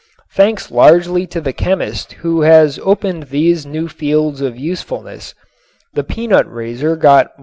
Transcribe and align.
Thanks 0.31 0.71
largely 0.71 1.27
to 1.27 1.39
the 1.39 1.53
chemist 1.53 2.13
who 2.25 2.41
has 2.41 2.79
opened 2.79 3.27
these 3.29 3.67
new 3.67 3.87
fields 3.87 4.41
of 4.41 4.57
usefulness, 4.57 5.35
the 5.93 6.03
peanut 6.03 6.47
raiser 6.51 6.95
got 6.95 7.37
$1. 7.37 7.39